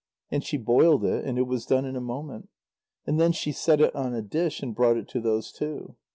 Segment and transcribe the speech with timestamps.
[0.31, 2.49] And she boiled it, and it was done in a moment.
[3.05, 5.95] And then she set it on a dish and brought it to those two.